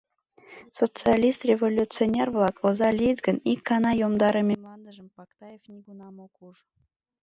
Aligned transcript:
Социалист-революционер-влак 0.79 2.55
оза 2.67 2.89
лийыт 2.97 3.19
гын, 3.25 3.37
ик 3.51 3.59
гана 3.69 3.91
йомдарыме 4.01 4.53
мландыжым 4.61 5.07
Пактаев 5.17 5.61
нигунам 5.73 6.15
ок 6.25 6.33
уж... 6.47 6.57